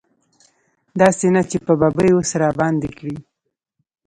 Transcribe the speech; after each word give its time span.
داسې 0.99 1.27
نه 1.35 1.41
چې 1.49 1.57
په 1.65 1.73
ببۍ 1.81 2.09
اوس 2.13 2.29
راباندې 2.41 2.89
کړي. 2.97 3.15